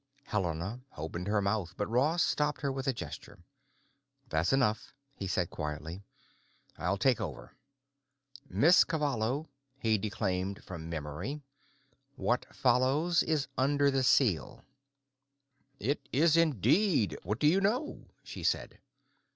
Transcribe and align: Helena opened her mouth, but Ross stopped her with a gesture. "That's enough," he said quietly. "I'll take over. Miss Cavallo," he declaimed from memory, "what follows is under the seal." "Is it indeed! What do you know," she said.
Helena 0.23 0.81
opened 0.97 1.27
her 1.27 1.43
mouth, 1.43 1.75
but 1.77 1.85
Ross 1.85 2.23
stopped 2.23 2.61
her 2.61 2.71
with 2.71 2.87
a 2.87 2.91
gesture. 2.91 3.37
"That's 4.29 4.51
enough," 4.51 4.95
he 5.13 5.27
said 5.27 5.51
quietly. 5.51 6.01
"I'll 6.75 6.97
take 6.97 7.21
over. 7.21 7.55
Miss 8.49 8.83
Cavallo," 8.83 9.47
he 9.77 9.99
declaimed 9.99 10.63
from 10.63 10.89
memory, 10.89 11.43
"what 12.15 12.47
follows 12.51 13.21
is 13.21 13.47
under 13.59 13.91
the 13.91 14.01
seal." 14.01 14.65
"Is 15.79 16.35
it 16.35 16.35
indeed! 16.41 17.15
What 17.21 17.37
do 17.37 17.45
you 17.45 17.61
know," 17.61 18.07
she 18.23 18.41
said. 18.41 18.79